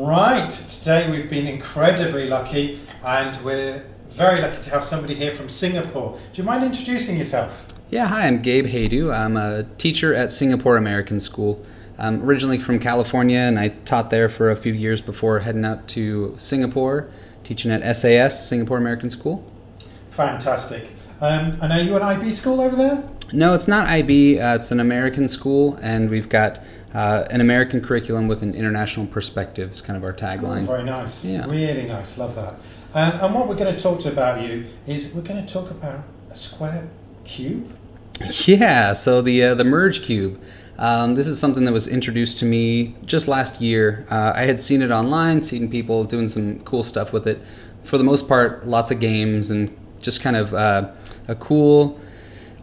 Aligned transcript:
Right, 0.00 0.48
today 0.48 1.10
we've 1.10 1.28
been 1.28 1.48
incredibly 1.48 2.28
lucky 2.28 2.78
and 3.04 3.36
we're 3.44 3.84
very 4.10 4.40
lucky 4.40 4.60
to 4.60 4.70
have 4.70 4.84
somebody 4.84 5.14
here 5.14 5.32
from 5.32 5.48
Singapore. 5.48 6.16
Do 6.32 6.40
you 6.40 6.46
mind 6.46 6.62
introducing 6.62 7.16
yourself? 7.16 7.66
Yeah, 7.90 8.06
hi, 8.06 8.28
I'm 8.28 8.40
Gabe 8.40 8.66
Haydu. 8.66 9.12
I'm 9.12 9.36
a 9.36 9.64
teacher 9.76 10.14
at 10.14 10.30
Singapore 10.30 10.76
American 10.76 11.18
School. 11.18 11.66
I'm 11.98 12.22
originally 12.22 12.60
from 12.60 12.78
California 12.78 13.40
and 13.40 13.58
I 13.58 13.70
taught 13.70 14.10
there 14.10 14.28
for 14.28 14.52
a 14.52 14.56
few 14.56 14.72
years 14.72 15.00
before 15.00 15.40
heading 15.40 15.64
out 15.64 15.88
to 15.88 16.36
Singapore, 16.38 17.10
teaching 17.42 17.72
at 17.72 17.96
SAS, 17.96 18.48
Singapore 18.48 18.78
American 18.78 19.10
School. 19.10 19.44
Fantastic. 20.10 20.92
Um, 21.20 21.58
and 21.60 21.72
are 21.72 21.80
you 21.80 21.96
an 21.96 22.02
IB 22.02 22.30
school 22.30 22.60
over 22.60 22.76
there? 22.76 23.02
No, 23.32 23.52
it's 23.52 23.66
not 23.66 23.88
IB, 23.88 24.38
uh, 24.38 24.54
it's 24.54 24.70
an 24.70 24.78
American 24.78 25.28
school, 25.28 25.76
and 25.82 26.08
we've 26.08 26.28
got 26.28 26.60
uh, 26.94 27.24
an 27.30 27.40
American 27.40 27.80
curriculum 27.80 28.28
with 28.28 28.42
an 28.42 28.54
international 28.54 29.06
perspective, 29.06 29.70
is 29.70 29.80
kind 29.80 29.96
of 29.96 30.04
our 30.04 30.12
tagline. 30.12 30.62
Very 30.62 30.84
nice. 30.84 31.24
Yeah. 31.24 31.46
Really 31.46 31.86
nice. 31.86 32.18
Love 32.18 32.34
that. 32.34 32.54
Um, 32.94 33.20
and 33.20 33.34
what 33.34 33.48
we're 33.48 33.54
going 33.54 33.74
to 33.74 33.82
talk 33.82 34.00
to 34.00 34.12
about 34.12 34.42
you 34.42 34.64
is 34.86 35.14
we're 35.14 35.22
going 35.22 35.44
to 35.44 35.52
talk 35.52 35.70
about 35.70 36.04
a 36.30 36.34
square 36.34 36.88
cube. 37.24 37.70
Yeah, 38.46 38.94
so 38.94 39.22
the 39.22 39.42
uh, 39.42 39.54
the 39.54 39.64
merge 39.64 40.02
cube. 40.02 40.40
Um, 40.78 41.14
this 41.14 41.26
is 41.26 41.38
something 41.38 41.64
that 41.64 41.72
was 41.72 41.88
introduced 41.88 42.38
to 42.38 42.44
me 42.44 42.94
just 43.04 43.28
last 43.28 43.60
year. 43.60 44.06
Uh, 44.10 44.32
I 44.34 44.44
had 44.44 44.60
seen 44.60 44.80
it 44.80 44.90
online, 44.90 45.42
seen 45.42 45.68
people 45.68 46.04
doing 46.04 46.28
some 46.28 46.60
cool 46.60 46.82
stuff 46.82 47.12
with 47.12 47.26
it. 47.26 47.40
For 47.82 47.98
the 47.98 48.04
most 48.04 48.28
part, 48.28 48.66
lots 48.66 48.90
of 48.90 49.00
games 49.00 49.50
and 49.50 49.76
just 50.00 50.20
kind 50.20 50.36
of 50.36 50.54
uh, 50.54 50.92
a 51.26 51.34
cool 51.34 52.00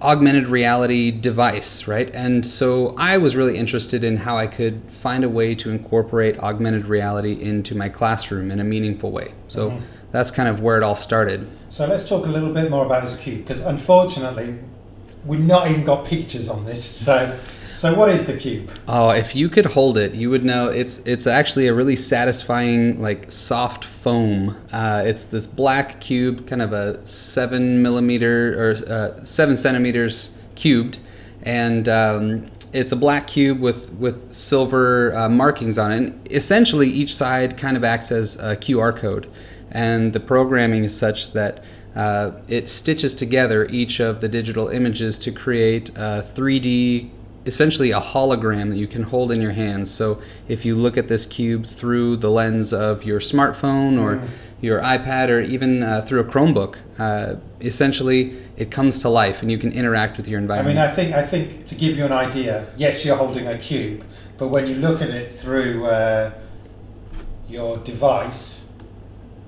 augmented 0.02 0.48
reality 0.48 1.12
device, 1.12 1.88
right? 1.88 2.09
And 2.13 2.45
so 2.45 2.96
I 2.98 3.18
was 3.18 3.35
really 3.35 3.57
interested 3.57 4.04
in 4.04 4.18
how 4.18 4.37
I 4.37 4.48
could 4.48 4.82
find 4.90 5.24
a 5.24 5.29
way 5.29 5.55
to 5.55 5.70
incorporate 5.70 6.37
augmented 6.40 6.85
reality 6.85 7.41
into 7.41 7.76
my 7.76 7.90
classroom 7.90 8.52
in 8.52 8.60
a 8.60 8.63
meaningful 8.63 9.12
way. 9.12 9.34
So 9.48 9.71
mm-hmm. 9.71 9.85
that's 10.12 10.32
kind 10.32 10.49
of 10.49 10.60
where 10.60 10.77
it 10.77 10.84
all 10.84 10.96
started. 10.96 11.48
So 11.70 11.85
let's 11.87 12.07
talk 12.07 12.26
a 12.26 12.29
little 12.29 12.54
bit 12.54 12.70
more 12.70 12.85
about 12.85 13.04
this 13.04 13.18
cube 13.18 13.40
because 13.40 13.62
unfortunately, 13.62 14.60
we've 15.26 15.40
not 15.40 15.70
even 15.70 15.84
got 15.84 16.05
pictures 16.05 16.49
on 16.49 16.65
this. 16.65 16.84
So 16.84 17.37
so 17.76 17.93
what 17.93 18.09
is 18.09 18.26
the 18.26 18.37
cube? 18.37 18.71
Oh, 18.87 19.09
if 19.09 19.35
you 19.35 19.49
could 19.49 19.65
hold 19.65 19.98
it, 19.98 20.13
you 20.13 20.29
would 20.29 20.45
know 20.45 20.70
it's 20.70 20.99
it's 20.99 21.27
actually 21.27 21.68
a 21.68 21.73
really 21.73 21.98
satisfying 21.98 23.01
like 23.01 23.29
soft 23.29 23.84
foam. 23.84 24.57
Uh, 24.71 25.04
it's 25.05 25.27
this 25.27 25.45
black 25.45 25.99
cube, 25.99 26.48
kind 26.48 26.62
of 26.62 26.71
a 26.71 27.05
seven 27.05 27.81
millimeter 27.81 28.55
or 28.57 28.71
uh, 28.87 29.26
seven 29.26 29.57
centimeters 29.57 30.37
cubed, 30.55 30.99
and 31.43 31.90
um, 31.90 32.49
it's 32.71 32.93
a 32.93 32.96
black 32.96 33.27
cube 33.27 33.59
with 33.59 33.91
with 33.93 34.34
silver 34.34 35.13
uh, 35.13 35.27
markings 35.27 35.77
on 35.77 35.91
it. 35.91 35.98
And 35.98 36.31
essentially, 36.31 36.90
each 36.90 37.13
side 37.13 37.57
kind 37.57 37.76
of 37.76 37.84
acts 37.84 38.09
as 38.09 38.40
a 38.40 38.55
QR 38.55 38.96
code, 38.96 39.29
and 39.70 40.13
the 40.13 40.21
programming 40.21 40.85
is 40.85 40.98
such 40.98 41.34
that. 41.34 41.63
Uh, 41.96 42.41
it 42.49 42.70
stitches 42.70 43.15
together 43.15 43.68
each 43.70 44.01
of 44.01 44.20
the 44.20 44.27
digital 44.27 44.68
images 44.68 45.18
to 45.18 45.31
create 45.31 45.87
a 45.91 46.27
3D 46.35 47.09
essentially 47.46 47.91
a 47.91 47.99
hologram 47.99 48.70
that 48.71 48.77
you 48.77 48.88
can 48.88 49.04
hold 49.04 49.32
in 49.32 49.41
your 49.41 49.51
hands. 49.51 49.91
So 49.91 50.21
if 50.48 50.65
you 50.65 50.76
look 50.76 50.98
at 50.98 51.07
this 51.07 51.26
cube 51.26 51.65
through 51.65 52.18
the 52.18 52.29
lens 52.29 52.74
of 52.74 53.04
your 53.04 53.20
smartphone 53.20 54.02
or 54.02 54.18
mm. 54.18 54.29
your 54.62 54.82
iPad 54.82 55.29
or 55.29 55.41
even 55.41 55.84
uh, 55.84 56.02
through 56.02 56.21
a 56.21 56.24
Chromebook, 56.24 56.77
uh, 56.98 57.35
essentially 57.62 58.37
it 58.57 58.71
comes 58.71 58.99
to 58.99 59.10
life 59.10 59.41
and 59.41 59.52
you 59.52 59.57
can 59.57 59.71
interact 59.71 60.18
with 60.18 60.27
your 60.27 60.40
environment. 60.40 60.77
I 60.79 60.82
mean, 60.82 60.91
I 60.91 60.93
think 60.93 61.13
I 61.13 61.21
think 61.21 61.65
to 61.65 61.76
give 61.76 61.98
you 61.98 62.05
an 62.05 62.12
idea, 62.12 62.68
yes, 62.76 63.05
you're 63.05 63.18
holding 63.18 63.48
a 63.48 63.57
cube, 63.57 64.03
but 64.38 64.47
when 64.47 64.66
you 64.66 64.75
look 64.75 65.02
at 65.02 65.09
it 65.09 65.31
through 65.31 65.85
uh, 65.85 66.31
your 67.47 67.78
device 67.78 68.65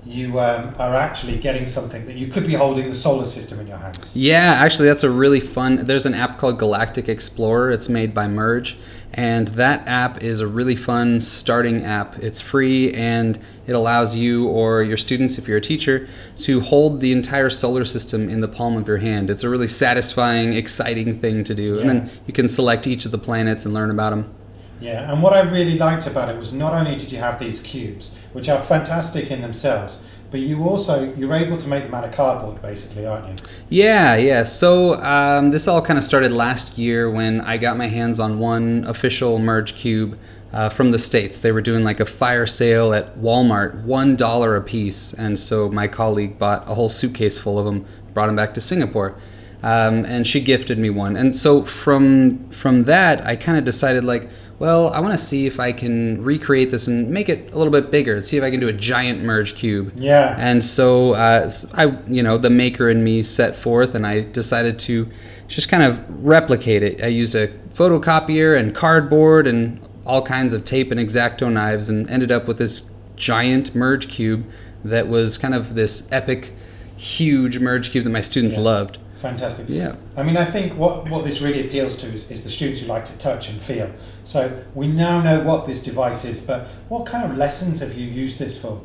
you 0.04 0.40
um, 0.40 0.74
are 0.78 0.94
actually 0.94 1.38
getting 1.38 1.66
something 1.66 2.06
that 2.06 2.16
you 2.16 2.28
could 2.28 2.46
be 2.46 2.54
holding 2.54 2.88
the 2.88 2.94
solar 2.94 3.24
system 3.24 3.60
in 3.60 3.66
your 3.66 3.78
hands. 3.78 4.16
Yeah, 4.16 4.54
actually, 4.54 4.88
that's 4.88 5.04
a 5.04 5.10
really 5.10 5.40
fun. 5.40 5.84
There's 5.84 6.06
an 6.06 6.14
app 6.14 6.38
called 6.38 6.58
Galactic 6.58 7.08
Explorer. 7.08 7.70
It's 7.72 7.88
made 7.88 8.14
by 8.14 8.28
Merge, 8.28 8.78
and 9.12 9.48
that 9.48 9.86
app 9.86 10.22
is 10.22 10.40
a 10.40 10.46
really 10.46 10.76
fun 10.76 11.20
starting 11.20 11.84
app. 11.84 12.18
It's 12.18 12.40
free 12.40 12.92
and 12.94 13.38
it 13.66 13.74
allows 13.74 14.14
you 14.14 14.48
or 14.48 14.82
your 14.82 14.96
students, 14.96 15.36
if 15.36 15.46
you're 15.46 15.58
a 15.58 15.62
teacher, 15.62 16.08
to 16.38 16.60
hold 16.60 17.00
the 17.00 17.12
entire 17.12 17.50
solar 17.50 17.84
system 17.84 18.30
in 18.30 18.40
the 18.40 18.48
palm 18.48 18.76
of 18.76 18.88
your 18.88 18.96
hand. 18.98 19.28
It's 19.28 19.44
a 19.44 19.48
really 19.50 19.68
satisfying, 19.68 20.54
exciting 20.54 21.20
thing 21.20 21.44
to 21.44 21.54
do, 21.54 21.74
yeah. 21.74 21.80
and 21.80 21.90
then 21.90 22.10
you 22.26 22.32
can 22.32 22.48
select 22.48 22.86
each 22.86 23.04
of 23.04 23.10
the 23.10 23.18
planets 23.18 23.66
and 23.66 23.74
learn 23.74 23.90
about 23.90 24.10
them. 24.10 24.34
Yeah, 24.80 25.10
and 25.10 25.22
what 25.22 25.32
I 25.32 25.40
really 25.40 25.76
liked 25.76 26.06
about 26.06 26.28
it 26.28 26.38
was 26.38 26.52
not 26.52 26.72
only 26.72 26.96
did 26.96 27.10
you 27.10 27.18
have 27.18 27.38
these 27.38 27.60
cubes, 27.60 28.16
which 28.32 28.48
are 28.48 28.60
fantastic 28.60 29.30
in 29.30 29.40
themselves, 29.40 29.98
but 30.30 30.40
you 30.40 30.62
also 30.62 31.14
you're 31.14 31.34
able 31.34 31.56
to 31.56 31.68
make 31.68 31.84
them 31.84 31.94
out 31.94 32.04
of 32.04 32.12
cardboard, 32.12 32.60
basically, 32.62 33.06
aren't 33.06 33.28
you? 33.28 33.34
Yeah, 33.70 34.14
yeah. 34.16 34.44
So 34.44 34.94
um, 35.02 35.50
this 35.50 35.66
all 35.66 35.82
kind 35.82 35.98
of 35.98 36.04
started 36.04 36.32
last 36.32 36.78
year 36.78 37.10
when 37.10 37.40
I 37.40 37.56
got 37.56 37.76
my 37.76 37.88
hands 37.88 38.20
on 38.20 38.38
one 38.38 38.84
official 38.86 39.38
merge 39.38 39.74
cube. 39.74 40.18
Uh, 40.50 40.70
from 40.70 40.92
the 40.92 40.98
states, 40.98 41.40
they 41.40 41.52
were 41.52 41.60
doing 41.60 41.84
like 41.84 42.00
a 42.00 42.06
fire 42.06 42.46
sale 42.46 42.94
at 42.94 43.18
Walmart, 43.18 43.84
one 43.84 44.16
dollar 44.16 44.56
a 44.56 44.62
piece, 44.62 45.12
and 45.12 45.38
so 45.38 45.68
my 45.68 45.86
colleague 45.86 46.38
bought 46.38 46.66
a 46.66 46.74
whole 46.74 46.88
suitcase 46.88 47.36
full 47.36 47.58
of 47.58 47.66
them, 47.66 47.84
brought 48.14 48.28
them 48.28 48.36
back 48.36 48.54
to 48.54 48.60
Singapore, 48.62 49.14
um, 49.62 50.06
and 50.06 50.26
she 50.26 50.40
gifted 50.40 50.78
me 50.78 50.88
one. 50.88 51.16
And 51.16 51.36
so 51.36 51.64
from 51.64 52.48
from 52.48 52.84
that, 52.84 53.22
I 53.26 53.36
kind 53.36 53.58
of 53.58 53.64
decided 53.66 54.04
like, 54.04 54.30
well, 54.58 54.90
I 54.90 54.98
want 54.98 55.12
to 55.12 55.24
see 55.24 55.46
if 55.46 55.60
I 55.60 55.72
can 55.72 56.22
recreate 56.22 56.70
this 56.70 56.88
and 56.88 57.08
make 57.10 57.28
it 57.28 57.52
a 57.52 57.58
little 57.58 57.72
bit 57.72 57.90
bigger. 57.92 58.20
See 58.22 58.36
if 58.36 58.42
I 58.42 58.50
can 58.50 58.58
do 58.58 58.68
a 58.68 58.72
giant 58.72 59.22
merge 59.22 59.54
cube. 59.54 59.92
Yeah. 59.94 60.34
And 60.36 60.64
so 60.64 61.12
uh, 61.14 61.48
I, 61.74 61.96
you 62.08 62.22
know, 62.22 62.38
the 62.38 62.50
maker 62.50 62.90
in 62.90 63.04
me 63.04 63.22
set 63.22 63.54
forth, 63.54 63.94
and 63.94 64.04
I 64.06 64.22
decided 64.22 64.78
to 64.80 65.08
just 65.46 65.68
kind 65.68 65.84
of 65.84 66.02
replicate 66.24 66.82
it. 66.82 67.02
I 67.02 67.06
used 67.06 67.34
a 67.36 67.48
photocopier 67.72 68.58
and 68.58 68.74
cardboard 68.74 69.46
and 69.46 69.80
all 70.04 70.22
kinds 70.22 70.52
of 70.52 70.64
tape 70.64 70.90
and 70.90 70.98
exacto 70.98 71.50
knives, 71.52 71.88
and 71.88 72.10
ended 72.10 72.32
up 72.32 72.48
with 72.48 72.58
this 72.58 72.82
giant 73.14 73.74
merge 73.74 74.08
cube 74.08 74.44
that 74.84 75.06
was 75.06 75.38
kind 75.38 75.54
of 75.54 75.74
this 75.76 76.08
epic, 76.10 76.52
huge 76.96 77.60
merge 77.60 77.90
cube 77.90 78.04
that 78.04 78.10
my 78.10 78.20
students 78.20 78.56
yeah. 78.56 78.62
loved. 78.62 78.98
Fantastic. 79.18 79.66
Yeah. 79.68 79.96
I 80.16 80.22
mean, 80.22 80.36
I 80.36 80.44
think 80.44 80.74
what, 80.74 81.08
what 81.08 81.24
this 81.24 81.40
really 81.40 81.66
appeals 81.66 81.96
to 81.98 82.06
is, 82.06 82.30
is 82.30 82.44
the 82.44 82.48
students 82.48 82.80
who 82.80 82.86
like 82.86 83.04
to 83.06 83.18
touch 83.18 83.48
and 83.48 83.60
feel. 83.60 83.92
So 84.22 84.62
we 84.74 84.86
now 84.86 85.20
know 85.20 85.42
what 85.42 85.66
this 85.66 85.82
device 85.82 86.24
is, 86.24 86.40
but 86.40 86.68
what 86.88 87.04
kind 87.04 87.28
of 87.28 87.36
lessons 87.36 87.80
have 87.80 87.94
you 87.94 88.08
used 88.08 88.38
this 88.38 88.60
for? 88.60 88.80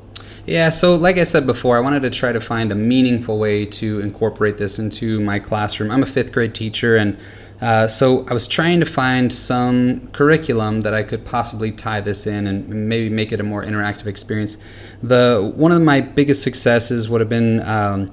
Yeah, 0.48 0.70
so 0.70 0.96
like 0.96 1.18
I 1.18 1.24
said 1.24 1.46
before, 1.46 1.78
I 1.78 1.82
wanted 1.82 2.02
to 2.02 2.10
try 2.10 2.32
to 2.32 2.42
find 2.42 2.72
a 2.72 2.76
meaningful 2.76 3.38
way 3.38 3.66
to 3.66 4.00
incorporate 4.00 4.58
this 4.58 4.80
into 4.80 5.20
my 5.20 5.38
classroom. 5.38 5.92
I'm 5.92 6.02
a 6.02 6.08
fifth 6.08 6.32
grade 6.32 6.56
teacher, 6.56 6.98
and 6.98 7.18
uh, 7.62 7.88
so 7.88 8.28
I 8.28 8.34
was 8.34 8.48
trying 8.48 8.80
to 8.80 8.86
find 8.88 9.32
some 9.32 10.08
curriculum 10.14 10.82
that 10.82 10.96
I 10.96 11.04
could 11.04 11.26
possibly 11.26 11.72
tie 11.72 12.02
this 12.02 12.26
in 12.26 12.48
and 12.48 12.68
maybe 12.90 13.10
make 13.10 13.32
it 13.32 13.40
a 13.40 13.44
more 13.44 13.64
interactive 13.64 14.08
experience. 14.08 14.58
The 15.04 15.54
one 15.56 15.72
of 15.72 15.82
my 15.82 16.02
biggest 16.02 16.42
successes 16.42 17.08
would 17.08 17.22
have 17.22 17.30
been. 17.30 17.62
Um, 17.62 18.12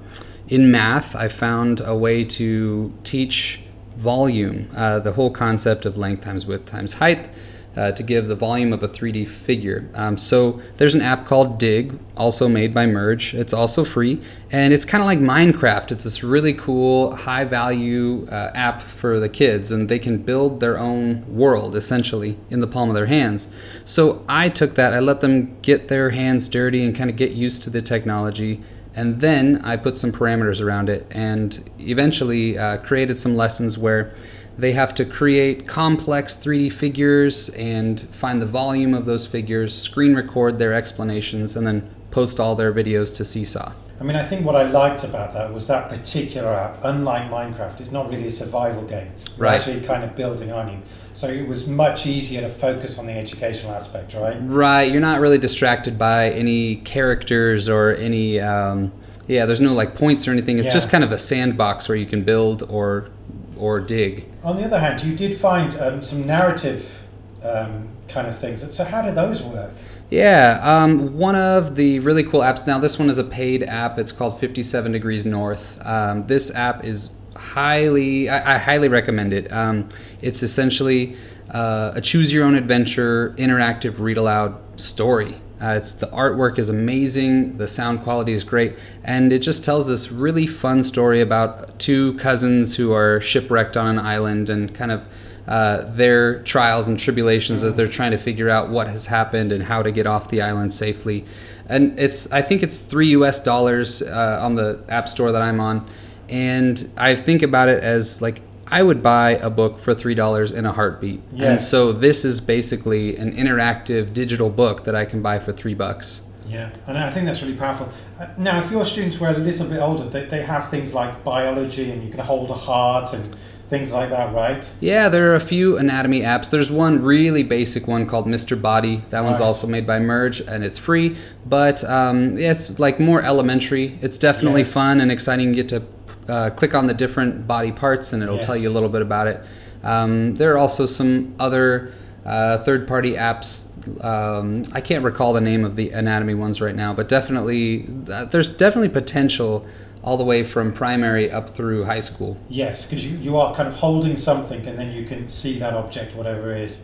in 0.51 0.69
math, 0.69 1.15
I 1.15 1.29
found 1.29 1.81
a 1.83 1.95
way 1.95 2.25
to 2.25 2.93
teach 3.05 3.61
volume, 3.95 4.67
uh, 4.75 4.99
the 4.99 5.13
whole 5.13 5.31
concept 5.31 5.85
of 5.85 5.97
length 5.97 6.25
times 6.25 6.45
width 6.45 6.65
times 6.65 6.93
height, 6.93 7.29
uh, 7.77 7.93
to 7.93 8.03
give 8.03 8.27
the 8.27 8.35
volume 8.35 8.73
of 8.73 8.83
a 8.83 8.87
3D 8.89 9.25
figure. 9.25 9.89
Um, 9.93 10.17
so 10.17 10.61
there's 10.75 10.93
an 10.93 10.99
app 10.99 11.25
called 11.25 11.57
Dig, 11.57 11.97
also 12.17 12.49
made 12.49 12.73
by 12.73 12.85
Merge. 12.85 13.33
It's 13.33 13.53
also 13.53 13.85
free, 13.85 14.21
and 14.51 14.73
it's 14.73 14.83
kind 14.83 15.01
of 15.01 15.05
like 15.05 15.19
Minecraft. 15.19 15.93
It's 15.93 16.03
this 16.03 16.21
really 16.21 16.51
cool, 16.51 17.15
high 17.15 17.45
value 17.45 18.27
uh, 18.29 18.51
app 18.53 18.81
for 18.81 19.21
the 19.21 19.29
kids, 19.29 19.71
and 19.71 19.87
they 19.87 19.99
can 19.99 20.17
build 20.17 20.59
their 20.59 20.77
own 20.77 21.23
world 21.33 21.77
essentially 21.77 22.37
in 22.49 22.59
the 22.59 22.67
palm 22.67 22.89
of 22.89 22.95
their 22.95 23.05
hands. 23.05 23.47
So 23.85 24.25
I 24.27 24.49
took 24.49 24.75
that, 24.75 24.93
I 24.93 24.99
let 24.99 25.21
them 25.21 25.57
get 25.61 25.87
their 25.87 26.09
hands 26.09 26.49
dirty 26.49 26.83
and 26.83 26.93
kind 26.93 27.09
of 27.09 27.15
get 27.15 27.31
used 27.31 27.63
to 27.63 27.69
the 27.69 27.81
technology 27.81 28.61
and 28.95 29.21
then 29.21 29.61
I 29.63 29.77
put 29.77 29.97
some 29.97 30.11
parameters 30.11 30.61
around 30.61 30.89
it 30.89 31.07
and 31.11 31.69
eventually 31.79 32.57
uh, 32.57 32.77
created 32.77 33.19
some 33.19 33.35
lessons 33.35 33.77
where 33.77 34.13
they 34.57 34.73
have 34.73 34.93
to 34.95 35.05
create 35.05 35.67
complex 35.67 36.35
3D 36.35 36.73
figures 36.73 37.49
and 37.49 38.01
find 38.11 38.41
the 38.41 38.45
volume 38.45 38.93
of 38.93 39.05
those 39.05 39.25
figures, 39.25 39.73
screen 39.79 40.13
record 40.13 40.59
their 40.59 40.73
explanations, 40.73 41.55
and 41.55 41.65
then 41.65 41.89
post 42.11 42.39
all 42.39 42.55
their 42.55 42.73
videos 42.73 43.15
to 43.15 43.25
Seesaw. 43.25 43.73
I 43.99 44.03
mean, 44.03 44.15
I 44.15 44.23
think 44.23 44.45
what 44.45 44.55
I 44.55 44.63
liked 44.63 45.03
about 45.03 45.33
that 45.33 45.53
was 45.53 45.67
that 45.67 45.87
particular 45.87 46.49
app, 46.49 46.79
unlike 46.83 47.29
Minecraft, 47.29 47.79
it's 47.79 47.91
not 47.91 48.09
really 48.09 48.27
a 48.27 48.31
survival 48.31 48.83
game. 48.83 49.11
You're 49.37 49.45
right. 49.45 49.55
actually 49.55 49.81
kind 49.81 50.03
of 50.03 50.15
building 50.15 50.51
on 50.51 50.69
you. 50.69 50.79
So 51.13 51.27
it 51.27 51.47
was 51.47 51.67
much 51.67 52.07
easier 52.07 52.41
to 52.41 52.49
focus 52.49 52.97
on 52.97 53.05
the 53.05 53.13
educational 53.13 53.73
aspect, 53.73 54.13
right? 54.13 54.37
Right. 54.41 54.91
You're 54.91 55.01
not 55.01 55.19
really 55.19 55.37
distracted 55.37 55.99
by 55.99 56.31
any 56.31 56.77
characters 56.77 57.67
or 57.67 57.95
any. 57.95 58.39
Um, 58.39 58.91
yeah, 59.27 59.45
there's 59.45 59.61
no 59.61 59.73
like 59.73 59.95
points 59.95 60.27
or 60.27 60.31
anything. 60.31 60.57
It's 60.57 60.67
yeah. 60.67 60.73
just 60.73 60.89
kind 60.89 61.03
of 61.03 61.11
a 61.11 61.17
sandbox 61.17 61.87
where 61.87 61.97
you 61.97 62.05
can 62.05 62.23
build 62.23 62.63
or 62.63 63.09
or 63.57 63.79
dig. 63.79 64.27
On 64.43 64.55
the 64.55 64.63
other 64.63 64.79
hand, 64.79 65.03
you 65.03 65.15
did 65.15 65.37
find 65.37 65.75
um, 65.79 66.01
some 66.01 66.25
narrative 66.25 67.03
um, 67.43 67.89
kind 68.07 68.27
of 68.27 68.37
things. 68.37 68.73
So 68.73 68.83
how 68.83 69.01
do 69.01 69.11
those 69.11 69.41
work? 69.41 69.71
Yeah, 70.09 70.59
um, 70.61 71.17
one 71.17 71.35
of 71.35 71.75
the 71.75 71.99
really 71.99 72.23
cool 72.23 72.41
apps. 72.41 72.67
Now, 72.67 72.77
this 72.79 72.99
one 72.99 73.09
is 73.09 73.17
a 73.17 73.23
paid 73.23 73.63
app. 73.63 73.97
It's 73.97 74.11
called 74.11 74.41
57 74.41 74.91
Degrees 74.91 75.25
North. 75.25 75.79
Um, 75.85 76.27
this 76.27 76.53
app 76.53 76.83
is 76.83 77.15
highly, 77.41 78.29
I, 78.29 78.55
I 78.55 78.57
highly 78.57 78.87
recommend 78.87 79.33
it. 79.33 79.51
Um, 79.51 79.89
it's 80.21 80.43
essentially 80.43 81.17
uh, 81.49 81.91
a 81.95 82.01
choose 82.01 82.31
your 82.31 82.45
own 82.45 82.55
adventure, 82.55 83.33
interactive 83.37 83.99
read 83.99 84.17
aloud 84.17 84.79
story. 84.79 85.41
Uh, 85.61 85.75
it's 85.75 85.93
the 85.93 86.07
artwork 86.07 86.57
is 86.57 86.69
amazing, 86.69 87.57
the 87.57 87.67
sound 87.67 88.01
quality 88.01 88.31
is 88.31 88.43
great, 88.43 88.75
and 89.03 89.31
it 89.31 89.39
just 89.39 89.63
tells 89.63 89.87
this 89.87 90.11
really 90.11 90.47
fun 90.47 90.81
story 90.81 91.21
about 91.21 91.77
two 91.77 92.15
cousins 92.17 92.75
who 92.75 92.91
are 92.93 93.21
shipwrecked 93.21 93.77
on 93.77 93.85
an 93.85 93.99
island 93.99 94.49
and 94.49 94.73
kind 94.73 94.91
of 94.91 95.05
uh, 95.47 95.83
their 95.91 96.41
trials 96.43 96.87
and 96.87 96.97
tribulations 96.97 97.63
as 97.63 97.75
they're 97.75 97.87
trying 97.87 98.11
to 98.11 98.17
figure 98.17 98.49
out 98.49 98.69
what 98.69 98.87
has 98.87 99.05
happened 99.05 99.51
and 99.51 99.63
how 99.63 99.83
to 99.83 99.91
get 99.91 100.07
off 100.07 100.29
the 100.29 100.41
island 100.41 100.73
safely. 100.73 101.25
And 101.67 101.99
it's 101.99 102.31
I 102.31 102.41
think 102.41 102.63
it's 102.63 102.81
three 102.81 103.09
U.S. 103.09 103.43
dollars 103.43 104.01
uh, 104.01 104.39
on 104.41 104.55
the 104.55 104.83
app 104.89 105.07
store 105.09 105.31
that 105.31 105.41
I'm 105.41 105.59
on, 105.59 105.85
and 106.31 106.89
I 106.97 107.15
think 107.15 107.41
about 107.43 107.69
it 107.69 107.83
as 107.83 108.21
like 108.21 108.41
I 108.67 108.83
would 108.83 109.03
buy 109.03 109.31
a 109.31 109.49
book 109.49 109.79
for 109.79 109.93
three 109.93 110.15
dollars 110.15 110.51
in 110.51 110.65
a 110.65 110.71
heartbeat. 110.71 111.21
Yeah. 111.33 111.51
And 111.51 111.61
so 111.61 111.91
this 111.91 112.23
is 112.23 112.39
basically 112.39 113.17
an 113.17 113.33
interactive 113.35 114.13
digital 114.13 114.49
book 114.49 114.85
that 114.85 114.95
I 114.95 115.03
can 115.05 115.21
buy 115.21 115.39
for 115.39 115.51
three 115.51 115.73
bucks. 115.73 116.21
Yeah, 116.47 116.69
and 116.87 116.97
I 116.97 117.09
think 117.09 117.25
that's 117.27 117.41
really 117.41 117.55
powerful. 117.55 117.89
Uh, 118.19 118.27
now, 118.37 118.59
if 118.59 118.71
your 118.71 118.83
students 118.85 119.17
were 119.19 119.29
a 119.29 119.33
little 119.37 119.67
bit 119.67 119.79
older, 119.79 120.03
they, 120.09 120.25
they 120.25 120.41
have 120.41 120.69
things 120.69 120.93
like 120.93 121.23
biology 121.23 121.91
and 121.91 122.03
you 122.03 122.09
can 122.09 122.19
hold 122.19 122.49
a 122.49 122.53
heart 122.53 123.13
and 123.13 123.25
things 123.69 123.93
like 123.93 124.09
that, 124.09 124.33
right? 124.33 124.73
Yeah, 124.81 125.07
there 125.07 125.31
are 125.31 125.35
a 125.35 125.39
few 125.39 125.77
anatomy 125.77 126.21
apps. 126.21 126.49
There's 126.49 126.69
one 126.69 127.01
really 127.03 127.43
basic 127.43 127.87
one 127.87 128.05
called 128.05 128.25
Mr. 128.27 128.61
Body. 128.61 129.01
That 129.11 129.23
one's 129.23 129.39
Right. 129.39 129.45
also 129.45 129.65
made 129.65 129.87
by 129.87 129.99
Merge 129.99 130.41
and 130.41 130.61
it's 130.65 130.77
free, 130.77 131.15
but 131.45 131.81
um, 131.85 132.37
it's 132.37 132.79
like 132.79 132.99
more 132.99 133.21
elementary. 133.23 133.97
It's 134.01 134.17
definitely 134.17 134.61
Yes. 134.61 134.73
fun 134.73 134.99
and 134.99 135.09
exciting. 135.09 135.49
You 135.49 135.55
get 135.55 135.69
to 135.69 135.83
uh, 136.31 136.49
click 136.49 136.73
on 136.73 136.87
the 136.87 136.93
different 136.93 137.45
body 137.45 137.71
parts 137.71 138.13
and 138.13 138.23
it'll 138.23 138.39
tell 138.39 138.55
you 138.55 138.69
a 138.69 138.71
little 138.71 138.89
bit 138.89 139.01
about 139.01 139.27
it. 139.27 139.43
Um, 139.83 140.33
there 140.35 140.53
are 140.53 140.57
also 140.57 140.85
some 140.85 141.35
other 141.39 141.93
uh, 142.25 142.59
third 142.59 142.87
party 142.87 143.13
apps. 143.13 143.67
Um, 144.03 144.63
I 144.73 144.79
can't 144.79 145.03
recall 145.03 145.33
the 145.33 145.41
name 145.41 145.65
of 145.65 145.75
the 145.75 145.89
anatomy 145.89 146.35
ones 146.35 146.61
right 146.61 146.75
now, 146.75 146.93
but 146.93 147.09
definitely, 147.09 147.87
uh, 148.09 148.25
there's 148.25 148.49
definitely 148.55 148.89
potential 148.89 149.65
all 150.03 150.17
the 150.17 150.23
way 150.23 150.43
from 150.43 150.71
primary 150.71 151.29
up 151.29 151.49
through 151.49 151.83
high 151.83 151.99
school. 151.99 152.37
Yes, 152.47 152.85
because 152.85 153.05
you, 153.05 153.17
you 153.17 153.37
are 153.37 153.53
kind 153.53 153.67
of 153.67 153.75
holding 153.75 154.15
something 154.15 154.65
and 154.65 154.79
then 154.79 154.93
you 154.93 155.05
can 155.05 155.27
see 155.27 155.59
that 155.59 155.73
object, 155.73 156.15
whatever 156.15 156.53
it 156.53 156.61
is. 156.61 156.81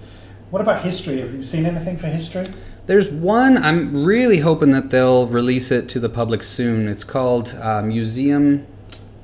What 0.49 0.61
about 0.61 0.83
history? 0.83 1.19
Have 1.19 1.33
you 1.33 1.41
seen 1.41 1.65
anything 1.65 1.97
for 1.97 2.07
history? 2.07 2.45
There's 2.85 3.09
one, 3.09 3.57
I'm 3.57 4.05
really 4.05 4.39
hoping 4.39 4.71
that 4.71 4.89
they'll 4.89 5.27
release 5.27 5.71
it 5.71 5.89
to 5.89 5.99
the 5.99 6.09
public 6.09 6.43
soon. 6.43 6.87
It's 6.87 7.03
called 7.03 7.55
uh, 7.61 7.81
Museum. 7.81 8.65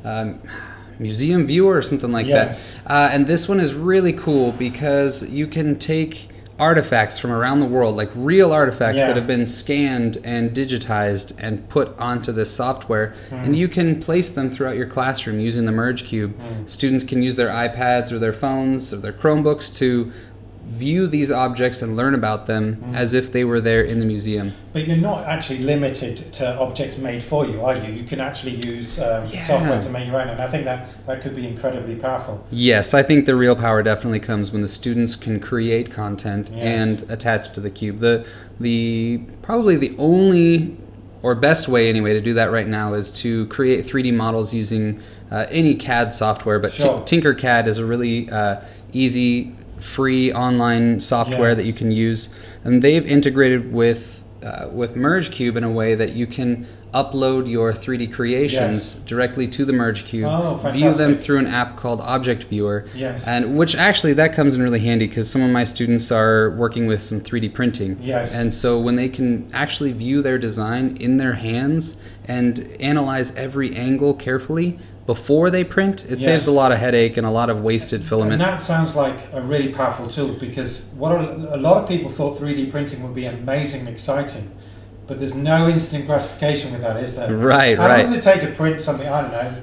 Um, 0.03 0.39
Museum 1.00 1.47
Viewer 1.47 1.77
or 1.77 1.81
something 1.81 2.11
like 2.11 2.27
Yes. 2.27 2.71
that. 2.85 2.91
Uh, 2.91 3.09
and 3.11 3.25
this 3.27 3.50
one 3.50 3.59
is 3.59 3.73
really 3.73 4.13
cool 4.13 4.51
because 4.51 5.27
you 5.29 5.47
can 5.47 5.77
take 5.77 6.29
artifacts 6.59 7.17
from 7.17 7.31
around 7.31 7.59
the 7.59 7.65
world, 7.65 7.97
like 7.97 8.11
real 8.15 8.53
artifacts 8.53 9.00
Yeah. 9.00 9.07
that 9.07 9.15
have 9.15 9.25
been 9.25 9.47
scanned 9.47 10.19
and 10.23 10.51
digitized 10.53 11.33
and 11.39 11.67
put 11.67 11.95
onto 11.97 12.31
this 12.31 12.51
software, 12.51 13.13
Hmm. 13.29 13.35
and 13.38 13.55
you 13.57 13.67
can 13.67 14.00
place 14.00 14.29
them 14.29 14.51
throughout 14.51 14.77
your 14.77 14.85
classroom 14.85 15.39
using 15.39 15.65
the 15.65 15.71
Merge 15.71 16.03
Cube. 16.05 16.33
Hmm. 16.39 16.67
Students 16.67 17.03
can 17.03 17.23
use 17.23 17.35
their 17.38 17.50
iPads 17.50 18.11
or 18.11 18.19
their 18.19 18.33
phones 18.33 18.94
or 18.94 18.97
their 18.97 19.11
Chromebooks 19.13 19.75
to 19.77 20.11
view 20.68 21.07
these 21.07 21.30
objects 21.31 21.81
and 21.81 21.95
learn 21.95 22.15
about 22.15 22.45
them 22.45 22.75
Hmm. 22.75 22.95
as 22.95 23.13
if 23.13 23.31
they 23.31 23.44
were 23.44 23.60
there 23.60 23.81
in 23.81 24.00
the 24.00 24.06
museum. 24.06 24.54
But 24.71 24.88
you're 24.88 24.98
not 24.98 25.25
actually 25.25 25.60
limited 25.60 26.31
to 26.33 26.57
objects 26.57 26.98
made 26.98 27.21
for 27.21 27.45
you, 27.45 27.62
are 27.62 27.75
you? 27.75 27.92
You 27.94 28.04
can 28.04 28.19
actually 28.21 28.56
use 28.56 28.98
um, 29.00 29.24
Yeah. 29.31 29.42
software 29.42 29.81
to 29.81 29.89
make 29.89 30.07
your 30.07 30.19
own, 30.21 30.30
and 30.30 30.42
I 30.42 30.48
think 30.48 30.63
that, 30.65 30.88
that 31.06 31.21
could 31.21 31.36
be 31.36 31.45
incredibly 31.48 31.95
powerful. 31.95 32.45
Yes, 32.50 32.94
I 32.94 33.04
think 33.04 33.25
the 33.25 33.36
real 33.36 33.56
power 33.56 33.83
definitely 33.83 34.19
comes 34.21 34.51
when 34.54 34.62
the 34.62 34.68
students 34.69 35.15
can 35.15 35.39
create 35.39 35.92
content 35.92 36.50
Yes. 36.56 36.63
and 37.01 37.12
attach 37.12 37.48
it 37.48 37.54
to 37.56 37.62
the 37.62 37.69
cube. 37.69 38.00
The 38.00 38.25
the 38.60 39.19
probably 39.42 39.75
the 39.75 39.94
only 39.98 40.77
or 41.24 41.33
best 41.36 41.68
way 41.68 41.89
anyway 41.89 42.13
to 42.13 42.21
do 42.21 42.33
that 42.36 42.51
right 42.51 42.68
now 42.68 42.94
is 42.94 43.10
to 43.12 43.45
create 43.48 43.86
3D 43.86 44.12
models 44.13 44.54
using 44.54 45.00
uh, 45.31 45.45
any 45.50 45.74
CAD 45.74 46.13
software. 46.13 46.60
But 46.60 46.71
Sure. 46.71 47.01
Tinkercad 47.06 47.65
is 47.68 47.77
a 47.80 47.86
really 47.86 48.30
uh, 48.30 48.57
easy, 48.94 49.56
free 49.83 50.31
online 50.31 51.00
software 51.01 51.50
Yeah. 51.50 51.56
that 51.56 51.65
you 51.65 51.74
can 51.74 51.91
use, 51.91 52.30
and 52.63 52.81
they've 52.81 53.06
integrated 53.06 53.71
with 53.74 54.21
uh, 54.41 54.68
with 54.74 54.97
Merge 54.97 55.31
Cube 55.31 55.56
in 55.56 55.63
a 55.63 55.71
way 55.71 55.95
that 55.95 56.12
you 56.13 56.27
can 56.27 56.68
upload 56.94 57.50
your 57.50 57.71
3D 57.71 58.12
creations 58.12 58.95
directly 58.95 59.47
to 59.47 59.63
the 59.63 59.71
Merge 59.71 60.03
Cube, 60.03 60.27
Oh, 60.30 60.56
view 60.74 60.94
them 60.94 61.15
through 61.15 61.39
an 61.39 61.47
app 61.47 61.77
called 61.77 62.01
Object 62.01 62.44
Viewer, 62.44 62.85
Yes. 62.94 63.25
and 63.25 63.56
which 63.57 63.74
actually 63.74 64.12
that 64.13 64.33
comes 64.33 64.53
in 64.56 64.62
really 64.62 64.81
handy 64.81 65.07
because 65.07 65.31
some 65.31 65.41
of 65.41 65.50
my 65.50 65.63
students 65.63 66.12
are 66.12 66.51
working 66.57 66.88
with 66.88 67.01
some 67.01 67.21
3D 67.21 67.47
printing. 67.53 67.97
Yes. 68.01 68.36
And 68.36 68.53
so 68.53 68.77
when 68.79 68.97
they 68.97 69.07
can 69.07 69.50
actually 69.53 69.94
view 69.94 70.21
their 70.21 70.38
design 70.38 70.97
in 71.00 71.18
their 71.18 71.33
hands 71.33 71.95
and 72.25 72.59
analyze 72.81 73.33
every 73.38 73.74
angle 73.75 74.13
carefully 74.13 74.77
before 75.05 75.50
they 75.50 75.63
print, 75.63 76.05
it 76.05 76.11
Yes. 76.11 76.23
saves 76.23 76.47
a 76.47 76.51
lot 76.51 76.71
of 76.71 76.77
headache 76.77 77.17
and 77.17 77.27
a 77.27 77.29
lot 77.29 77.50
of 77.50 77.61
wasted 77.61 78.03
filament. 78.03 78.33
And 78.33 78.41
that 78.41 78.61
sounds 78.61 78.95
like 78.95 79.15
a 79.33 79.41
really 79.41 79.69
powerful 79.73 80.07
tool 80.07 80.33
because 80.39 80.85
what 80.97 81.11
a, 81.11 81.57
lot 81.57 81.81
of 81.83 81.89
people 81.89 82.09
thought 82.09 82.38
3D 82.38 82.71
printing 82.71 83.03
would 83.03 83.13
be 83.13 83.25
amazing 83.25 83.81
and 83.81 83.89
exciting, 83.89 84.51
but 85.07 85.19
there's 85.19 85.35
no 85.35 85.67
instant 85.67 86.05
gratification 86.05 86.71
with 86.71 86.81
that, 86.81 86.95
is 86.97 87.15
there? 87.15 87.35
Right, 87.35 87.77
How 87.77 87.88
right. 87.88 88.03
long 88.05 88.13
does 88.13 88.25
it 88.25 88.29
take 88.29 88.41
to 88.41 88.55
print 88.55 88.79
something? 88.79 89.07
I 89.07 89.21
don't 89.21 89.31
know. 89.31 89.53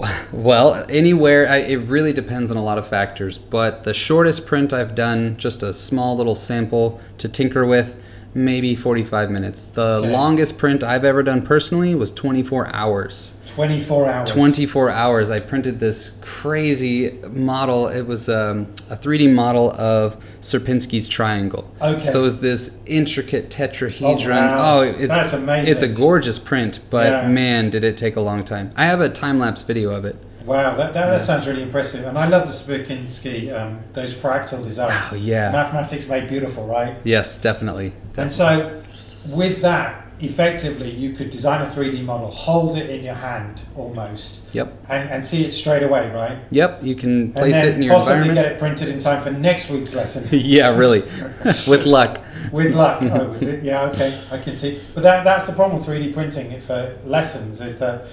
Well, 0.32 0.86
anywhere, 0.88 1.46
I, 1.46 1.56
it 1.58 1.76
really 1.88 2.14
depends 2.14 2.50
on 2.50 2.56
a 2.56 2.62
lot 2.62 2.78
of 2.78 2.88
factors. 2.88 3.36
But 3.36 3.84
the 3.84 3.92
shortest 3.92 4.46
print 4.46 4.72
I've 4.72 4.94
done, 4.94 5.36
just 5.36 5.62
a 5.62 5.74
small 5.74 6.16
little 6.16 6.34
sample 6.34 7.00
to 7.18 7.28
tinker 7.28 7.66
with, 7.66 7.99
maybe 8.34 8.74
45 8.76 9.30
minutes. 9.30 9.66
The 9.66 9.98
Okay. 10.02 10.12
longest 10.12 10.56
print 10.58 10.84
I've 10.84 11.04
ever 11.04 11.22
done 11.22 11.42
personally 11.42 11.94
was 11.94 12.10
24 12.10 12.68
hours. 12.72 13.32
24 13.46 14.06
hours. 14.08 14.30
24 14.30 14.90
hours. 14.90 15.30
I 15.30 15.40
printed 15.40 15.80
this 15.80 16.18
crazy 16.22 17.18
model. 17.32 17.88
It 17.88 18.02
was 18.06 18.28
um, 18.28 18.68
a 18.88 18.96
3D 18.96 19.32
model 19.34 19.72
of 19.72 20.16
Sierpinski's 20.40 21.08
triangle. 21.08 21.68
Okay. 21.82 22.04
So 22.06 22.20
it 22.20 22.22
was 22.22 22.40
this 22.40 22.78
intricate 22.86 23.50
tetrahedron. 23.50 24.30
Oh, 24.30 24.30
wow. 24.30 24.80
it's 24.82 25.08
That's 25.08 25.32
amazing. 25.32 25.72
It's 25.72 25.82
a 25.82 25.88
gorgeous 25.88 26.38
print, 26.38 26.80
but 26.90 27.10
Yeah. 27.10 27.28
man, 27.28 27.70
did 27.70 27.82
it 27.82 27.96
take 27.96 28.14
a 28.16 28.20
long 28.20 28.44
time. 28.44 28.70
I 28.76 28.86
have 28.86 29.00
a 29.00 29.08
time 29.08 29.38
lapse 29.40 29.62
video 29.62 29.90
of 29.90 30.04
it. 30.04 30.16
Wow, 30.50 30.74
that, 30.74 30.94
that, 30.94 31.06
that 31.06 31.20
sounds 31.20 31.46
really 31.46 31.62
impressive. 31.62 32.04
And 32.04 32.18
I 32.18 32.26
love 32.26 32.48
the 32.48 32.52
Sierpinski, 32.52 33.54
um, 33.56 33.78
those 33.92 34.12
fractal 34.12 34.64
designs. 34.64 35.06
Oh, 35.12 35.14
yeah. 35.14 35.52
Mathematics 35.52 36.08
made 36.08 36.28
beautiful, 36.28 36.66
right? 36.66 36.96
Yes, 37.04 37.40
definitely. 37.40 37.92
And 38.16 38.32
so, 38.32 38.82
with 39.26 39.62
that, 39.62 40.08
effectively, 40.18 40.90
you 40.90 41.12
could 41.12 41.30
design 41.30 41.62
a 41.62 41.66
3D 41.66 42.04
model, 42.04 42.32
hold 42.32 42.76
it 42.76 42.90
in 42.90 43.04
your 43.04 43.14
hand 43.14 43.62
almost, 43.76 44.40
Yep. 44.50 44.76
and, 44.88 45.08
and 45.08 45.24
see 45.24 45.44
it 45.44 45.52
straight 45.52 45.84
away, 45.84 46.10
right? 46.10 46.36
Yep. 46.50 46.82
You 46.82 46.96
can 46.96 47.32
place 47.32 47.54
it 47.54 47.76
in 47.76 47.82
your 47.84 47.94
possibly 47.94 48.14
environment. 48.16 48.44
get 48.44 48.52
it 48.52 48.58
printed 48.58 48.88
in 48.88 48.98
time 48.98 49.22
for 49.22 49.30
next 49.30 49.70
week's 49.70 49.94
lesson. 49.94 50.26
yeah, 50.32 50.74
really. 50.76 51.02
With 51.68 51.86
luck. 51.86 52.20
With 52.50 52.74
luck. 52.74 53.02
Oh, 53.12 53.28
was 53.28 53.42
it? 53.42 53.62
Yeah, 53.62 53.82
okay, 53.90 54.20
I 54.32 54.38
can 54.38 54.56
see. 54.56 54.80
But 54.96 55.04
that, 55.04 55.22
that's 55.22 55.46
the 55.46 55.52
problem 55.52 55.78
with 55.78 55.86
3D 55.86 56.12
printing 56.12 56.60
for 56.60 56.98
lessons 57.04 57.60
is 57.60 57.78
that 57.78 58.06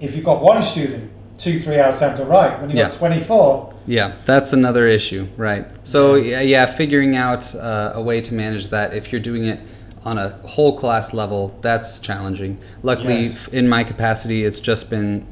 if 0.00 0.16
you've 0.16 0.24
got 0.24 0.40
one 0.40 0.62
student, 0.62 1.12
two, 1.38 1.58
three 1.58 1.78
hours 1.78 2.00
time 2.00 2.16
to 2.16 2.24
write, 2.24 2.60
when 2.60 2.68
you've 2.68 2.78
got 2.78 2.92
24, 2.92 3.74
Yeah, 3.86 4.12
that's 4.26 4.52
another 4.52 4.86
issue, 4.86 5.28
right? 5.36 5.66
So 5.84 6.16
yeah, 6.16 6.40
yeah 6.40 6.66
figuring 6.66 7.16
out 7.16 7.54
uh, 7.54 7.92
a 7.94 8.02
way 8.02 8.20
to 8.20 8.34
manage 8.34 8.68
that 8.68 8.92
if 8.92 9.12
you're 9.12 9.20
doing 9.20 9.44
it 9.46 9.60
on 10.04 10.18
a 10.18 10.30
whole 10.46 10.78
class 10.78 11.14
level, 11.14 11.56
that's 11.60 11.98
challenging. 12.00 12.58
Luckily, 12.82 13.22
Yes. 13.22 13.48
in 13.48 13.68
my 13.68 13.84
capacity, 13.84 14.44
it's 14.44 14.60
just 14.60 14.90
been 14.90 15.26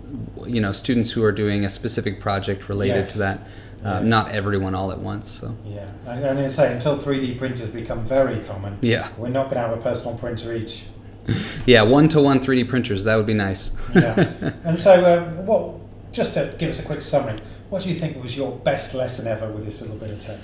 you 0.47 0.61
know 0.61 0.73
students 0.73 1.11
who 1.11 1.25
are 1.25 1.33
doing 1.33 1.65
a 1.65 1.69
specific 1.69 2.21
project 2.21 2.69
related 2.69 2.97
Yes. 2.97 3.13
to 3.13 3.19
that. 3.19 3.39
Uh, 3.85 4.01
Yes. 4.01 4.05
Not 4.05 4.33
everyone 4.33 4.75
all 4.75 4.91
at 4.91 4.99
once. 4.99 5.29
So 5.31 5.55
yeah. 5.65 5.89
And, 6.07 6.25
and 6.25 6.39
I 6.39 6.47
say, 6.47 6.73
until 6.73 6.97
3D 6.97 7.39
printers 7.39 7.69
become 7.69 8.05
very 8.05 8.41
common, 8.41 8.79
yeah, 8.81 9.09
we're 9.19 9.29
not 9.29 9.45
going 9.45 9.57
to 9.57 9.69
have 9.69 9.73
a 9.73 9.83
personal 9.83 10.17
printer 10.17 10.53
each. 10.53 10.85
yeah, 11.67 11.83
one 11.83 12.09
to 12.09 12.21
one 12.21 12.41
3D 12.41 12.69
printers 12.69 13.05
that 13.05 13.17
would 13.17 13.27
be 13.27 13.35
nice. 13.35 13.73
Yeah. 13.95 14.53
and 14.65 14.81
so, 14.81 14.93
um, 15.05 15.47
what? 15.47 15.75
Just 16.17 16.33
to 16.33 16.55
give 16.57 16.71
us 16.71 16.81
a 16.81 16.83
quick 16.83 17.03
summary, 17.03 17.37
what 17.69 17.83
do 17.83 17.91
you 17.91 17.95
think 17.95 18.23
was 18.23 18.35
your 18.39 18.51
best 18.51 18.95
lesson 18.95 19.27
ever 19.27 19.51
with 19.53 19.67
this 19.67 19.83
little 19.83 19.97
bit 19.97 20.11
of 20.13 20.19
tech? 20.19 20.39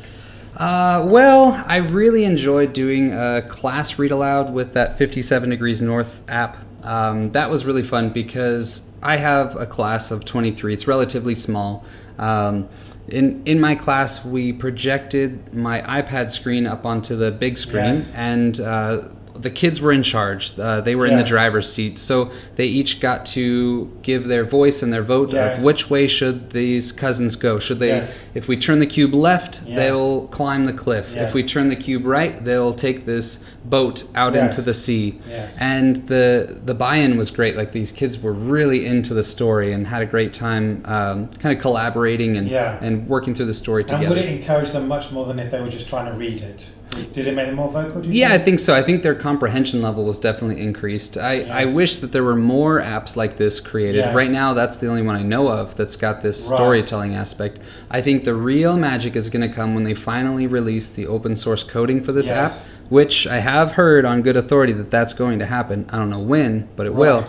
Uh, 0.54 1.06
well, 1.08 1.64
I 1.66 1.78
really 1.78 2.26
enjoyed 2.26 2.74
doing 2.74 3.14
a 3.14 3.40
class 3.48 3.98
read 3.98 4.10
aloud 4.10 4.52
with 4.52 4.74
that 4.74 4.98
57 4.98 5.48
Degrees 5.48 5.80
North 5.80 6.22
app. 6.28 6.58
Um, 6.82 7.32
that 7.32 7.48
was 7.48 7.64
really 7.64 7.82
fun 7.82 8.10
because 8.10 8.90
I 9.02 9.16
have 9.16 9.56
a 9.56 9.64
class 9.64 10.10
of 10.10 10.26
23. 10.26 10.74
It's 10.74 10.86
relatively 10.86 11.34
small. 11.34 11.86
Um, 12.18 12.68
in 13.08 13.42
in 13.46 13.58
my 13.58 13.74
class, 13.74 14.26
we 14.26 14.52
projected 14.52 15.54
my 15.54 15.80
iPad 16.02 16.30
screen 16.30 16.66
up 16.66 16.84
onto 16.84 17.16
the 17.16 17.30
big 17.30 17.56
screen, 17.56 17.94
Yes. 17.94 18.12
and 18.14 18.60
uh, 18.60 19.08
the 19.34 19.50
kids 19.50 19.80
were 19.80 19.92
in 19.92 20.02
charge. 20.02 20.58
Uh, 20.58 20.80
they 20.80 20.94
were 20.94 21.06
in 21.06 21.16
the 21.16 21.24
driver's 21.24 21.72
seat, 21.72 21.98
so 21.98 22.30
they 22.56 22.66
each 22.66 23.00
got 23.00 23.24
to 23.26 23.90
give 24.02 24.26
their 24.26 24.44
voice 24.44 24.82
and 24.82 24.92
their 24.92 25.02
vote 25.02 25.32
Yes. 25.32 25.58
of 25.58 25.64
which 25.64 25.88
way 25.90 26.06
should 26.06 26.50
these 26.50 26.92
cousins 26.92 27.36
go. 27.36 27.58
Should 27.58 27.78
they, 27.78 27.88
Yes. 27.88 28.18
if 28.34 28.46
we 28.48 28.56
turn 28.56 28.78
the 28.78 28.86
cube 28.86 29.14
left, 29.14 29.62
Yeah. 29.66 29.76
they'll 29.76 30.26
climb 30.28 30.64
the 30.66 30.72
cliff. 30.72 31.06
Yes. 31.14 31.28
If 31.28 31.34
we 31.34 31.42
turn 31.42 31.68
the 31.68 31.76
cube 31.76 32.04
right, 32.06 32.44
they'll 32.44 32.74
take 32.74 33.06
this 33.06 33.38
boat 33.64 34.04
out 34.14 34.34
Yes. 34.34 34.42
into 34.56 34.62
the 34.62 34.74
sea. 34.74 35.18
Yes. 35.28 35.56
And 35.60 36.06
the 36.08 36.56
the 36.66 36.74
buy-in 36.74 37.16
was 37.16 37.30
great. 37.30 37.56
Like 37.56 37.72
these 37.72 37.92
kids 37.92 38.20
were 38.20 38.32
really 38.32 38.86
into 38.86 39.14
the 39.14 39.22
story 39.22 39.72
and 39.72 39.86
had 39.86 40.02
a 40.02 40.06
great 40.06 40.32
time, 40.34 40.82
um, 40.84 41.28
kind 41.38 41.54
of 41.56 41.62
collaborating 41.62 42.36
and 42.36 42.48
Yeah. 42.48 42.76
and 42.80 43.06
working 43.08 43.34
through 43.34 43.46
the 43.46 43.54
story 43.54 43.84
together. 43.84 44.02
And 44.06 44.08
would 44.14 44.18
it 44.18 44.28
encourage 44.28 44.72
them 44.72 44.88
much 44.88 45.12
more 45.12 45.26
than 45.26 45.38
if 45.38 45.50
they 45.52 45.60
were 45.60 45.68
just 45.68 45.88
trying 45.88 46.10
to 46.12 46.18
read 46.18 46.40
it? 46.40 46.66
Did 47.12 47.26
it 47.26 47.34
make 47.34 47.46
them 47.46 47.56
more 47.56 47.70
vocal? 47.70 48.00
Do 48.02 48.08
you 48.08 48.14
Yeah, 48.14 48.28
I 48.28 48.30
think? 48.32 48.44
think 48.44 48.60
so. 48.60 48.74
I 48.74 48.82
think 48.82 49.02
their 49.02 49.14
comprehension 49.14 49.80
level 49.82 50.04
was 50.04 50.18
definitely 50.18 50.62
increased. 50.62 51.16
I, 51.16 51.42
I 51.42 51.64
wish 51.66 51.98
that 51.98 52.12
there 52.12 52.22
were 52.24 52.36
more 52.36 52.80
apps 52.80 53.16
like 53.16 53.36
this 53.38 53.60
created. 53.60 53.98
Yes. 53.98 54.14
Right 54.14 54.30
now, 54.30 54.54
that's 54.54 54.76
the 54.76 54.88
only 54.88 55.02
one 55.02 55.16
I 55.16 55.22
know 55.22 55.48
of 55.48 55.74
that's 55.76 55.96
got 55.96 56.22
this 56.22 56.48
Right. 56.50 56.56
storytelling 56.56 57.14
aspect. 57.14 57.60
I 57.90 58.00
think 58.02 58.24
the 58.24 58.34
real 58.34 58.76
magic 58.76 59.16
is 59.16 59.30
going 59.30 59.48
to 59.48 59.54
come 59.54 59.74
when 59.74 59.84
they 59.84 59.94
finally 59.94 60.46
release 60.46 60.88
the 60.88 61.06
open 61.06 61.36
source 61.36 61.62
coding 61.62 62.02
for 62.02 62.12
this 62.12 62.26
Yes. 62.28 62.60
app, 62.60 62.66
which 62.90 63.26
I 63.26 63.38
have 63.38 63.72
heard 63.72 64.04
on 64.04 64.22
good 64.22 64.36
authority 64.36 64.72
that 64.74 64.90
that's 64.90 65.12
going 65.12 65.38
to 65.38 65.46
happen. 65.46 65.86
I 65.90 65.98
don't 65.98 66.10
know 66.10 66.20
when, 66.20 66.68
but 66.76 66.86
it 66.86 66.94
will. 66.94 67.24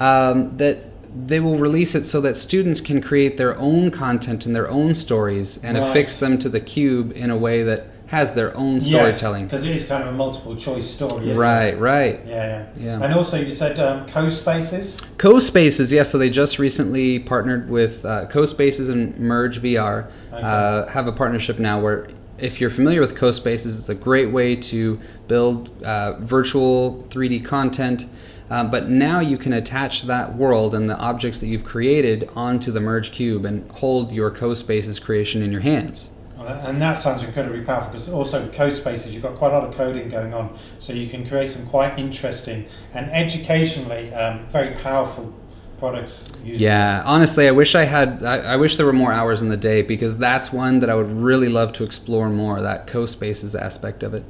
Um, 0.00 0.56
that 0.58 0.78
they 1.26 1.38
will 1.38 1.58
release 1.58 1.94
it 1.94 2.04
so 2.04 2.20
that 2.22 2.36
students 2.36 2.80
can 2.80 3.00
create 3.00 3.36
their 3.36 3.56
own 3.58 3.92
content 3.92 4.46
and 4.46 4.56
their 4.56 4.68
own 4.68 4.94
stories 4.94 5.60
and 5.62 5.78
Right. 5.78 5.88
affix 5.90 6.16
them 6.16 6.38
to 6.38 6.48
the 6.48 6.58
cube 6.58 7.12
in 7.14 7.30
a 7.30 7.36
way 7.36 7.62
that 7.62 7.86
has 8.14 8.32
their 8.34 8.56
own 8.56 8.80
storytelling. 8.80 9.44
because 9.44 9.64
it 9.64 9.72
is 9.74 9.84
kind 9.84 10.02
of 10.02 10.08
a 10.14 10.16
multiple 10.16 10.54
choice 10.56 10.88
story. 10.88 11.28
Isn't 11.30 11.40
Right, 11.42 11.74
It? 11.74 11.78
right. 11.78 12.20
Yeah, 12.26 12.34
yeah, 12.34 12.66
Yeah. 12.86 13.02
And 13.04 13.12
also, 13.12 13.38
you 13.38 13.52
said 13.52 13.78
um, 13.80 14.06
co-spaces. 14.06 14.96
CoSpaces, 15.18 15.92
yes. 15.92 16.10
So 16.10 16.18
they 16.18 16.30
just 16.30 16.58
recently 16.58 17.18
partnered 17.18 17.68
with 17.68 18.04
uh, 18.04 18.26
CoSpaces 18.26 18.90
and 18.90 19.18
Merge 19.18 19.60
VR. 19.60 20.06
Okay. 20.32 20.42
Uh, 20.42 20.86
have 20.86 21.06
a 21.06 21.12
partnership 21.12 21.58
now 21.58 21.80
where, 21.80 22.08
if 22.38 22.60
you're 22.60 22.70
familiar 22.70 23.00
with 23.00 23.14
CoSpaces, 23.14 23.78
it's 23.78 23.88
a 23.88 23.94
great 23.94 24.30
way 24.32 24.56
to 24.56 24.98
build 25.28 25.70
uh, 25.82 26.18
virtual 26.20 27.04
3D 27.10 27.44
content. 27.44 28.06
Um, 28.50 28.70
but 28.70 28.88
now 28.88 29.20
you 29.20 29.38
can 29.38 29.52
attach 29.54 30.02
that 30.02 30.36
world 30.36 30.74
and 30.74 30.88
the 30.88 30.96
objects 30.98 31.40
that 31.40 31.46
you've 31.46 31.64
created 31.64 32.28
onto 32.36 32.70
the 32.70 32.80
Merge 32.80 33.10
Cube 33.12 33.44
and 33.44 33.68
hold 33.72 34.12
your 34.12 34.30
CoSpaces 34.30 35.00
creation 35.00 35.42
in 35.42 35.50
your 35.50 35.62
hands. 35.62 36.10
And 36.36 36.80
that 36.82 36.94
sounds 36.94 37.22
incredibly 37.22 37.62
powerful 37.62 37.92
because 37.92 38.08
also 38.08 38.42
with 38.42 38.54
CoSpaces, 38.54 39.12
you've 39.12 39.22
got 39.22 39.36
quite 39.36 39.52
a 39.52 39.58
lot 39.58 39.68
of 39.68 39.74
coding 39.74 40.08
going 40.08 40.34
on, 40.34 40.56
so 40.78 40.92
you 40.92 41.08
can 41.08 41.26
create 41.26 41.50
some 41.50 41.66
quite 41.66 41.98
interesting 41.98 42.66
and 42.92 43.10
educationally 43.12 44.12
um, 44.12 44.46
very 44.48 44.74
powerful 44.74 45.32
products. 45.78 46.32
using 46.44 46.62
Yeah, 46.62 47.02
honestly, 47.04 47.46
I 47.46 47.52
wish 47.52 47.74
I 47.74 47.84
had. 47.84 48.24
I, 48.24 48.38
I 48.38 48.56
wish 48.56 48.76
there 48.76 48.86
were 48.86 48.92
more 48.92 49.12
hours 49.12 49.42
in 49.42 49.48
the 49.48 49.56
day 49.56 49.82
because 49.82 50.18
that's 50.18 50.52
one 50.52 50.80
that 50.80 50.90
I 50.90 50.94
would 50.94 51.10
really 51.10 51.48
love 51.48 51.72
to 51.74 51.84
explore 51.84 52.28
more. 52.28 52.60
That 52.60 52.86
CoSpaces 52.86 53.58
aspect 53.58 54.02
of 54.02 54.14
it. 54.14 54.24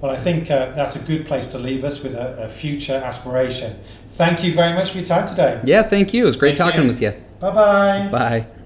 Well, 0.00 0.12
I 0.12 0.16
think 0.16 0.50
uh, 0.50 0.72
that's 0.72 0.94
a 0.94 1.00
good 1.00 1.26
place 1.26 1.48
to 1.48 1.58
leave 1.58 1.82
us 1.82 2.02
with 2.02 2.14
a, 2.14 2.44
a 2.44 2.48
future 2.48 2.94
aspiration. 2.94 3.76
Thank 4.10 4.44
you 4.44 4.54
very 4.54 4.74
much 4.74 4.90
for 4.90 4.98
your 4.98 5.06
time 5.06 5.26
today. 5.26 5.60
Yeah, 5.64 5.82
thank 5.82 6.14
you. 6.14 6.22
It 6.22 6.26
was 6.26 6.36
great 6.36 6.56
Thank 6.56 6.70
talking 6.70 6.86
you. 6.86 6.92
with 6.92 7.02
you. 7.02 7.12
Bye 7.40 7.50
bye. 7.50 8.08
Bye. 8.10 8.57